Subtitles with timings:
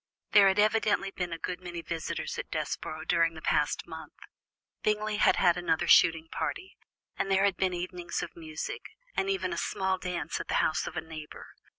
[0.31, 4.15] There had evidently been a good many visitors at Desborough during the past month;
[4.81, 6.75] Bingley had had another shooting party,
[7.19, 8.81] and there had been evenings of music,
[9.15, 11.49] and even a small dance at the house of a neighbour.